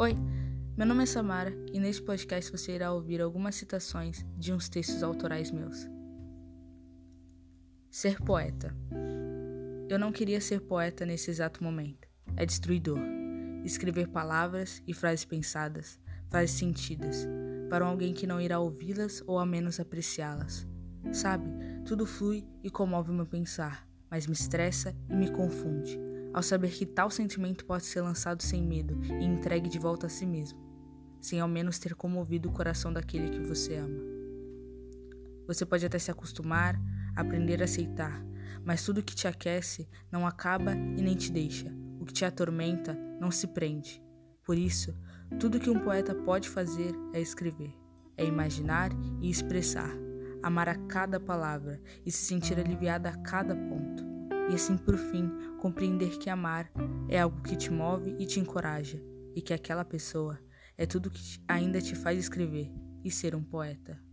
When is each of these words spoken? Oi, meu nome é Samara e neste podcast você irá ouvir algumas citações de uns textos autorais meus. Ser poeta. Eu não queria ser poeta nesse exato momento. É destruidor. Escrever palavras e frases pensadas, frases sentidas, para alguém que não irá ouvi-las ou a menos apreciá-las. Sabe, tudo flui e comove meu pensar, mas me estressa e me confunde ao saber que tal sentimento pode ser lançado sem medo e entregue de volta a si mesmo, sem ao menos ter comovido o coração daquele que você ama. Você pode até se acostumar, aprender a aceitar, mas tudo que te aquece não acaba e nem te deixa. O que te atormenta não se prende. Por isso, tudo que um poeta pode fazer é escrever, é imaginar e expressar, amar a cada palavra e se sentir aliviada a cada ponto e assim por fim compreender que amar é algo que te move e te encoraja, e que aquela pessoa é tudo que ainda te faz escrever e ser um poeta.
Oi, 0.00 0.14
meu 0.76 0.86
nome 0.86 1.02
é 1.02 1.06
Samara 1.06 1.52
e 1.72 1.80
neste 1.80 2.00
podcast 2.00 2.52
você 2.52 2.76
irá 2.76 2.92
ouvir 2.92 3.20
algumas 3.20 3.56
citações 3.56 4.24
de 4.36 4.52
uns 4.52 4.68
textos 4.68 5.02
autorais 5.02 5.50
meus. 5.50 5.88
Ser 7.90 8.22
poeta. 8.22 8.72
Eu 9.88 9.98
não 9.98 10.12
queria 10.12 10.40
ser 10.40 10.60
poeta 10.60 11.04
nesse 11.04 11.32
exato 11.32 11.64
momento. 11.64 12.06
É 12.36 12.46
destruidor. 12.46 13.00
Escrever 13.64 14.06
palavras 14.06 14.80
e 14.86 14.94
frases 14.94 15.24
pensadas, 15.24 15.98
frases 16.28 16.52
sentidas, 16.52 17.26
para 17.68 17.84
alguém 17.84 18.14
que 18.14 18.24
não 18.24 18.40
irá 18.40 18.60
ouvi-las 18.60 19.20
ou 19.26 19.36
a 19.36 19.44
menos 19.44 19.80
apreciá-las. 19.80 20.64
Sabe, 21.12 21.50
tudo 21.84 22.06
flui 22.06 22.46
e 22.62 22.70
comove 22.70 23.10
meu 23.10 23.26
pensar, 23.26 23.84
mas 24.08 24.28
me 24.28 24.32
estressa 24.32 24.94
e 25.10 25.16
me 25.16 25.28
confunde 25.28 26.07
ao 26.32 26.42
saber 26.42 26.70
que 26.70 26.86
tal 26.86 27.10
sentimento 27.10 27.64
pode 27.64 27.84
ser 27.84 28.00
lançado 28.00 28.42
sem 28.42 28.62
medo 28.62 29.00
e 29.04 29.24
entregue 29.24 29.68
de 29.68 29.78
volta 29.78 30.06
a 30.06 30.10
si 30.10 30.26
mesmo, 30.26 30.58
sem 31.20 31.40
ao 31.40 31.48
menos 31.48 31.78
ter 31.78 31.94
comovido 31.94 32.48
o 32.48 32.52
coração 32.52 32.92
daquele 32.92 33.30
que 33.30 33.40
você 33.40 33.76
ama. 33.76 34.00
Você 35.46 35.64
pode 35.64 35.86
até 35.86 35.98
se 35.98 36.10
acostumar, 36.10 36.78
aprender 37.16 37.62
a 37.62 37.64
aceitar, 37.64 38.22
mas 38.64 38.84
tudo 38.84 39.02
que 39.02 39.14
te 39.14 39.26
aquece 39.26 39.88
não 40.12 40.26
acaba 40.26 40.72
e 40.74 41.02
nem 41.02 41.14
te 41.14 41.32
deixa. 41.32 41.72
O 41.98 42.04
que 42.04 42.12
te 42.12 42.24
atormenta 42.24 42.94
não 43.18 43.30
se 43.30 43.46
prende. 43.46 44.02
Por 44.44 44.56
isso, 44.56 44.94
tudo 45.40 45.58
que 45.58 45.70
um 45.70 45.80
poeta 45.80 46.14
pode 46.14 46.48
fazer 46.48 46.92
é 47.12 47.20
escrever, 47.20 47.74
é 48.16 48.24
imaginar 48.24 48.90
e 49.20 49.30
expressar, 49.30 49.90
amar 50.42 50.68
a 50.68 50.74
cada 50.74 51.18
palavra 51.18 51.80
e 52.04 52.12
se 52.12 52.26
sentir 52.26 52.58
aliviada 52.58 53.10
a 53.10 53.16
cada 53.16 53.54
ponto 53.54 54.07
e 54.50 54.54
assim 54.54 54.76
por 54.76 54.96
fim 54.96 55.30
compreender 55.58 56.18
que 56.18 56.30
amar 56.30 56.70
é 57.08 57.20
algo 57.20 57.42
que 57.42 57.56
te 57.56 57.70
move 57.70 58.16
e 58.18 58.26
te 58.26 58.40
encoraja, 58.40 59.02
e 59.34 59.42
que 59.42 59.52
aquela 59.52 59.84
pessoa 59.84 60.38
é 60.76 60.86
tudo 60.86 61.10
que 61.10 61.38
ainda 61.46 61.80
te 61.80 61.94
faz 61.94 62.18
escrever 62.18 62.70
e 63.04 63.10
ser 63.10 63.34
um 63.34 63.42
poeta. 63.42 64.07